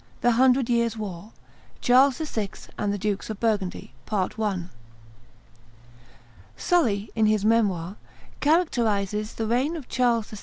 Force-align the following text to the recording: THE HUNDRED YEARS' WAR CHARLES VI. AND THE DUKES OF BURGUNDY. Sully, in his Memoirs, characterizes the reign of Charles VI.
THE 0.21 0.31
HUNDRED 0.31 0.67
YEARS' 0.67 0.97
WAR 0.97 1.31
CHARLES 1.79 2.17
VI. 2.17 2.49
AND 2.75 2.91
THE 2.91 2.97
DUKES 2.97 3.29
OF 3.29 3.39
BURGUNDY. 3.39 3.93
Sully, 6.57 7.11
in 7.15 7.27
his 7.27 7.45
Memoirs, 7.45 7.97
characterizes 8.39 9.35
the 9.35 9.45
reign 9.45 9.75
of 9.75 9.87
Charles 9.87 10.31
VI. 10.31 10.37